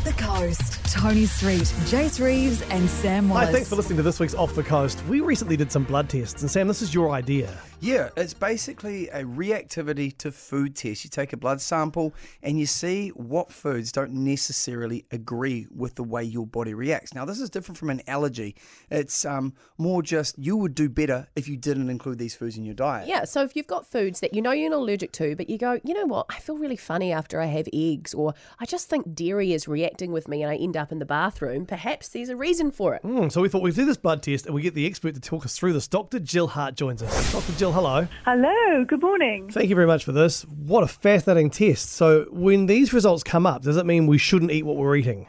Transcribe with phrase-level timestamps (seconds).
[0.00, 0.80] Off the Coast.
[0.90, 3.46] Toni Street, Jace Reeves, and Sam Wallace.
[3.46, 5.04] Hi, thanks for listening to this week's Off the Coast.
[5.06, 7.56] We recently did some blood tests, and Sam, this is your idea.
[7.82, 11.04] Yeah, it's basically a reactivity to food test.
[11.04, 16.04] You take a blood sample and you see what foods don't necessarily agree with the
[16.04, 17.14] way your body reacts.
[17.14, 18.54] Now, this is different from an allergy.
[18.90, 22.66] It's um, more just you would do better if you didn't include these foods in
[22.66, 23.08] your diet.
[23.08, 25.56] Yeah, so if you've got foods that you know you're not allergic to, but you
[25.56, 28.90] go, you know what, I feel really funny after I have eggs, or I just
[28.90, 32.28] think dairy is reacting with me and I end up in the bathroom, perhaps there's
[32.28, 33.02] a reason for it.
[33.02, 35.20] Hmm, so we thought we'd do this blood test and we get the expert to
[35.20, 35.88] talk us through this.
[35.88, 36.20] Dr.
[36.20, 37.32] Gill Hart joins us.
[37.32, 37.52] Dr.
[37.58, 38.06] Gill, hello.
[38.24, 39.50] Hello, good morning.
[39.50, 40.42] Thank you very much for this.
[40.44, 41.90] What a fascinating test.
[41.90, 45.26] So, when these results come up, does it mean we shouldn't eat what we're eating?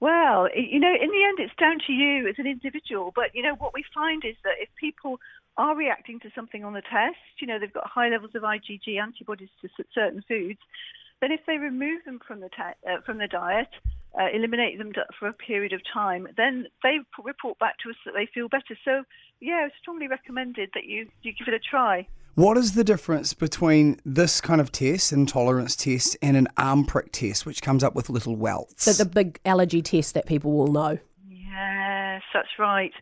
[0.00, 3.12] Well, you know, in the end, it's down to you as an individual.
[3.14, 5.18] But, you know, what we find is that if people
[5.56, 9.00] are reacting to something on the test, you know, they've got high levels of IgG
[9.00, 10.60] antibodies to certain foods,
[11.20, 13.68] then if they remove them from the, ta- uh, from the diet,
[14.18, 17.96] uh, eliminate them for a period of time, then they p- report back to us
[18.04, 18.76] that they feel better.
[18.84, 19.04] So,
[19.40, 22.06] yeah, it's strongly recommended that you, you give it a try.
[22.34, 27.10] What is the difference between this kind of test, intolerance test, and an arm prick
[27.12, 28.84] test, which comes up with little welts?
[28.84, 30.98] So the big allergy test that people will know.
[31.26, 32.92] Yes, that's right.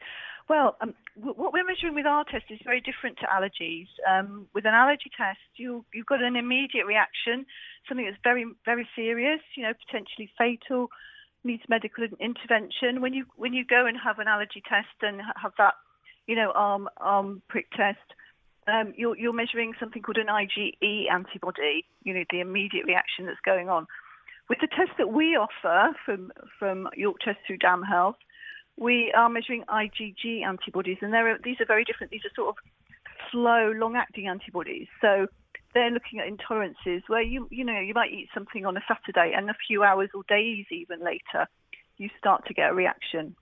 [0.49, 3.87] Well, um, w- what we're measuring with our test is very different to allergies.
[4.09, 7.47] Um, with an allergy test, you, you've got an immediate reaction,
[7.89, 10.89] something that's very, very serious, you know, potentially fatal,
[11.45, 13.01] needs medical intervention.
[13.01, 15.75] When you when you go and have an allergy test and have that,
[16.27, 17.99] you know, arm arm prick test,
[18.67, 21.85] um, you're you're measuring something called an IgE antibody.
[22.03, 23.87] You know, the immediate reaction that's going on.
[24.49, 28.17] With the test that we offer from from York Test through Dam Health,
[28.77, 32.11] we are measuring IgG antibodies, and they're, these are very different.
[32.11, 32.57] These are sort of
[33.31, 34.89] slow, long-acting antibodies.
[35.01, 35.27] So
[35.75, 39.35] they're looking at intolerances where you you know you might eat something on a Saturday,
[39.37, 41.47] and a few hours or days even later,
[41.99, 43.37] you start to get a reaction.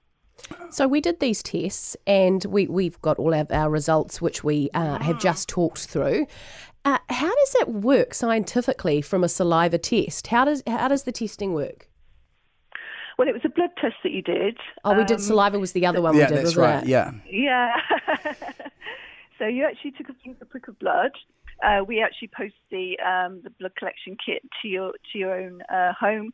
[0.70, 4.70] So we did these tests, and we we've got all of our results, which we
[4.74, 6.26] uh, have just talked through.
[6.84, 10.28] Uh, how does it work scientifically from a saliva test?
[10.28, 11.88] How does how does the testing work?
[13.18, 14.56] Well, it was a blood test that you did.
[14.84, 16.82] Oh, we did Um, saliva was the other one yeah, we did, that's right.
[16.82, 16.88] it?
[16.88, 17.12] Yeah.
[17.30, 17.76] Yeah.
[19.38, 21.12] so you actually took a, a prick of blood.
[21.62, 25.62] Uh, we actually post the um, the blood collection kit to your to your own
[25.72, 26.32] uh, home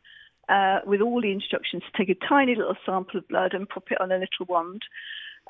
[0.49, 3.83] uh, with all the instructions to take a tiny little sample of blood and pop
[3.91, 4.81] it on a little wand.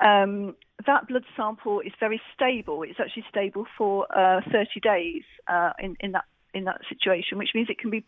[0.02, 0.54] Um,
[0.86, 2.82] that blood sample is very stable.
[2.82, 7.50] It's actually stable for uh, 30 days uh, in, in that in that situation, which
[7.54, 8.04] means it can be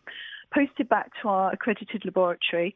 [0.53, 2.75] posted back to our accredited laboratory.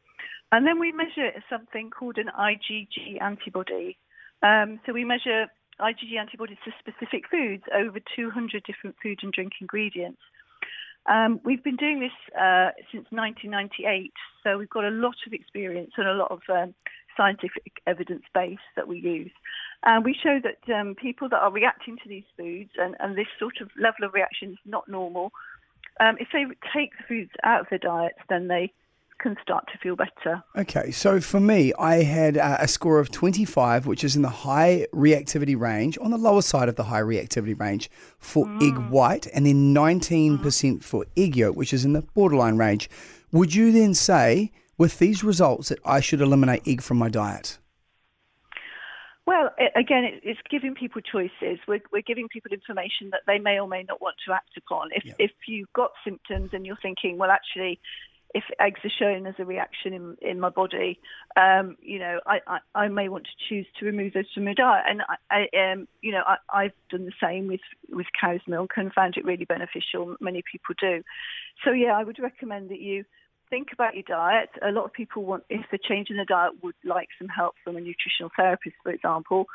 [0.52, 3.98] And then we measure something called an IgG antibody.
[4.42, 5.48] Um, so we measure
[5.80, 10.22] IgG antibodies to specific foods, over 200 different food and drink ingredients.
[11.08, 14.12] Um, we've been doing this uh, since 1998,
[14.44, 16.74] so we've got a lot of experience and a lot of um,
[17.16, 19.32] scientific evidence base that we use.
[19.84, 23.28] And we show that um, people that are reacting to these foods and, and this
[23.40, 25.32] sort of level of reaction is not normal.
[26.00, 28.72] Um, if they take the foods out of their diets, then they
[29.20, 30.44] can start to feel better.
[30.56, 34.30] Okay, so for me, I had uh, a score of 25, which is in the
[34.30, 39.28] high reactivity range, on the lower side of the high reactivity range for egg white,
[39.34, 42.90] and then 19% for egg yolk, which is in the borderline range.
[43.32, 47.58] Would you then say, with these results, that I should eliminate egg from my diet?
[49.28, 51.60] Well, again, it's giving people choices.
[51.68, 54.92] We're, we're giving people information that they may or may not want to act upon.
[54.94, 57.78] If, if you've got symptoms and you're thinking, well, actually,
[58.34, 61.02] if eggs are shown as a reaction in, in my body,
[61.36, 64.54] um, you know, I, I, I may want to choose to remove those from my
[64.54, 64.86] diet.
[64.88, 68.72] And I, I um, you know, I, I've done the same with, with cow's milk
[68.78, 70.16] and found it really beneficial.
[70.22, 71.04] Many people do.
[71.66, 73.04] So yeah, I would recommend that you
[73.50, 74.50] think about your diet.
[74.62, 77.76] A lot of people want, if they're changing their diet, would like some help from
[77.76, 79.46] a nutritional therapist, for example.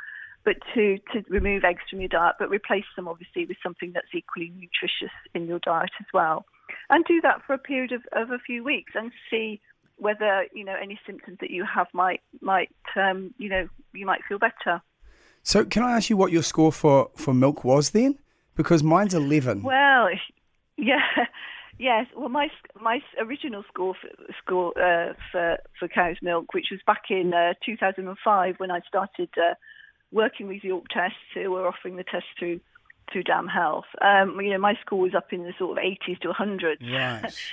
[0.44, 4.12] But to, to remove eggs from your diet, but replace them obviously with something that's
[4.14, 6.44] equally nutritious in your diet as well.
[6.90, 9.60] And do that for a period of, of a few weeks and see
[9.98, 14.20] whether, you know, any symptoms that you have might, might um, you know, you might
[14.28, 14.82] feel better.
[15.44, 18.18] So, can I ask you what your score for, for milk was then?
[18.54, 19.62] Because mine's 11.
[19.62, 20.08] Well,
[20.76, 21.26] yeah,
[21.78, 22.06] yes.
[22.16, 22.48] Well, my
[22.80, 24.08] my original score for,
[24.38, 29.30] score uh, for for cow's milk, which was back in uh, 2005 when I started
[29.36, 29.54] uh,
[30.10, 32.60] working with the York Tests, who were offering the test through
[33.12, 33.84] through Dam Health.
[34.00, 36.92] Um, you know, my score was up in the sort of 80s to 100s.
[36.92, 37.34] Right.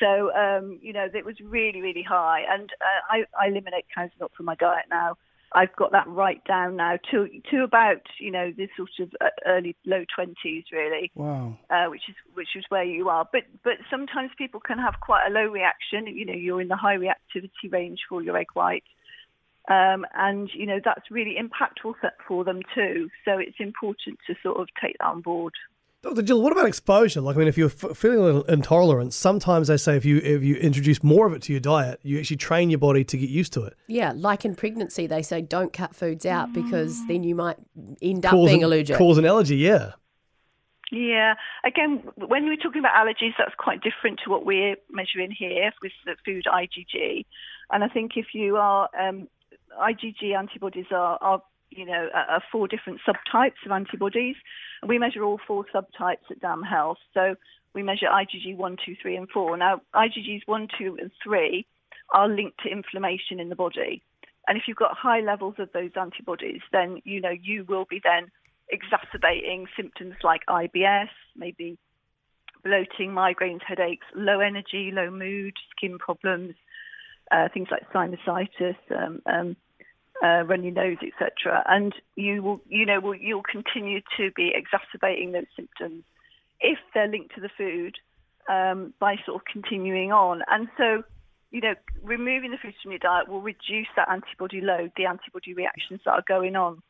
[0.00, 2.42] So, um, you know, it was really, really high.
[2.48, 5.16] And uh, I, I eliminate cow's milk from my diet now.
[5.54, 9.28] I've got that right down now to to about you know this sort of uh,
[9.46, 11.58] early low twenties really, Wow.
[11.70, 13.28] uh, which is which is where you are.
[13.32, 16.06] But but sometimes people can have quite a low reaction.
[16.06, 18.84] You know, you're in the high reactivity range for your egg white,
[19.68, 21.94] um, and you know that's really impactful
[22.26, 23.08] for them too.
[23.24, 25.54] So it's important to sort of take that on board.
[26.02, 26.22] Dr.
[26.22, 27.20] Gill, what about exposure?
[27.20, 30.18] Like, I mean, if you're f- feeling a little intolerant, sometimes they say if you
[30.18, 33.16] if you introduce more of it to your diet, you actually train your body to
[33.16, 33.76] get used to it.
[33.86, 37.56] Yeah, like in pregnancy, they say don't cut foods out because then you might
[38.02, 38.98] end up Cause being an, allergic.
[38.98, 39.92] Cause an allergy, yeah.
[40.90, 41.34] Yeah.
[41.64, 45.92] Again, when we're talking about allergies, that's quite different to what we're measuring here with
[46.04, 47.24] the food IgG.
[47.70, 49.28] And I think if you are um,
[49.80, 51.42] IgG antibodies are, are
[51.76, 54.36] you know are four different subtypes of antibodies,
[54.80, 56.98] and we measure all four subtypes at Dam Health.
[57.14, 57.36] So
[57.74, 59.56] we measure IgG 1, 2, 3, and four.
[59.56, 61.66] Now IgGs one, two, and three
[62.10, 64.02] are linked to inflammation in the body.
[64.46, 68.00] And if you've got high levels of those antibodies, then you know you will be
[68.02, 68.30] then
[68.68, 71.78] exacerbating symptoms like IBS, maybe
[72.64, 76.54] bloating, migraines, headaches, low energy, low mood, skin problems,
[77.30, 79.56] uh, things like sinusitis, um, um,
[80.22, 81.64] uh, runny nose, etc.
[81.68, 86.04] And you will, you know, will, you'll continue to be exacerbating those symptoms
[86.60, 87.96] if they're linked to the food
[88.48, 90.42] um, by sort of continuing on.
[90.48, 91.02] And so,
[91.50, 95.54] you know, removing the foods from your diet will reduce that antibody load, the antibody
[95.54, 96.82] reactions that are going on.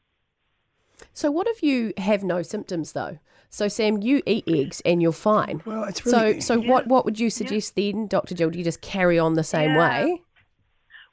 [1.14, 3.18] So what if you have no symptoms though?
[3.50, 5.62] So Sam, you eat eggs and you're fine.
[5.66, 6.40] Well, it's so really.
[6.40, 8.34] so what what would you suggest then, Dr.
[8.34, 8.50] Gill?
[8.50, 10.04] Do you just carry on the same Yeah.
[10.04, 10.21] way?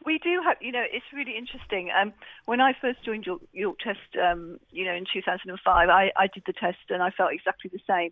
[0.06, 1.90] We do have, you know, it's really interesting.
[1.92, 2.14] Um,
[2.46, 6.44] when I first joined York, York Test, um, you know, in 2005, I, I did
[6.48, 8.12] the test and I felt exactly the same.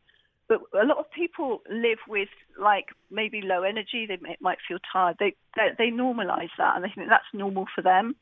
[0.50, 2.30] But a lot of people live with
[2.60, 4.06] like maybe low energy.
[4.06, 5.18] They may, might feel tired.
[5.20, 8.16] They, they they normalise that and they think that's normal for them.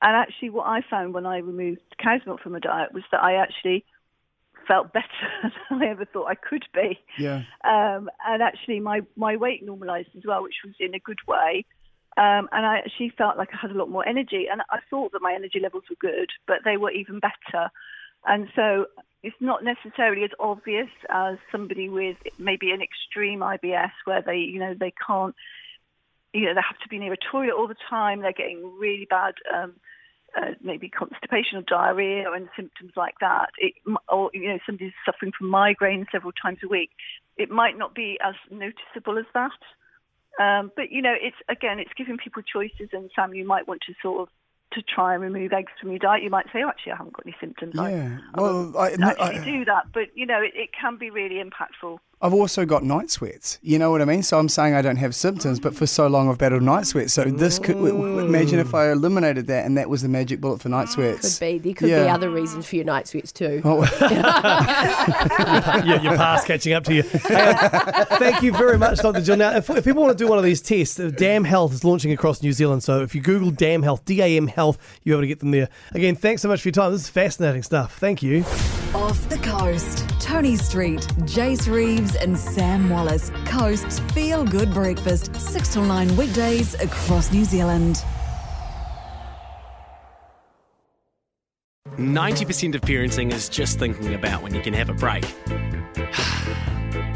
[0.00, 3.22] And actually, what I found when I removed cow's milk from my diet was that
[3.22, 3.84] I actually
[4.68, 7.42] felt better than I ever thought I could be yeah.
[7.64, 11.64] um, and actually my, my weight normalised as well, which was in a good way.
[12.18, 12.82] Um, and I
[13.16, 15.84] felt like I had a lot more energy, and I thought that my energy levels
[15.88, 17.70] were good, but they were even better.
[18.26, 18.86] And so
[19.22, 24.58] it's not necessarily as obvious as somebody with maybe an extreme IBS, where they, you
[24.58, 25.36] know, they can't,
[26.32, 28.20] you know, they have to be near a toilet all the time.
[28.20, 29.34] They're getting really bad.
[29.54, 29.74] Um,
[30.36, 33.72] uh, maybe constipation or diarrhea and symptoms like that, it,
[34.10, 36.90] or you know somebody's suffering from migraine several times a week,
[37.38, 39.58] it might not be as noticeable as that.
[40.38, 43.80] Um, but you know, it's again, it's giving people choices, and Sam, you might want
[43.86, 44.28] to sort of
[44.72, 46.22] to try and remove eggs from your diet.
[46.22, 47.78] You might say, oh, actually, I haven't got any symptoms.
[47.78, 48.18] I- Yeah.
[48.34, 51.42] I Well, I, actually I, do that, but you know, it, it can be really
[51.42, 51.98] impactful.
[52.20, 53.60] I've also got night sweats.
[53.62, 54.24] You know what I mean?
[54.24, 57.14] So I'm saying I don't have symptoms, but for so long I've battled night sweats.
[57.14, 60.40] So this could w- w- imagine if I eliminated that and that was the magic
[60.40, 61.20] bullet for night sweats.
[61.20, 61.38] Could sweats.
[61.38, 61.58] be.
[61.58, 62.12] There could be Yeah.
[62.14, 63.62] other reasons for your night sweats too.
[63.64, 63.82] Oh,
[65.84, 67.02] your, your past catching up to you.
[67.02, 69.20] Hey, uh, thank you very much, Dr.
[69.20, 69.36] Gill.
[69.36, 71.84] Now, if, if people want to do one of these tests, uh, Dam Health is
[71.84, 72.82] launching across New Zealand.
[72.82, 75.52] So if you Google Dam Health, D A M Health, you're able to get them
[75.52, 75.68] there.
[75.92, 76.90] Again, thanks so much for your time.
[76.92, 77.96] This is fascinating stuff.
[77.98, 78.44] Thank you.
[78.94, 80.08] Off the coast.
[80.18, 83.30] Toni Street, Jace Reeves, and Sam Wallace.
[83.44, 85.34] Coast's Feel Good Breakfast.
[85.36, 88.02] 6 till 9 weekdays across New Zealand.
[91.98, 95.24] 90% of parenting is just thinking about when you can have a break.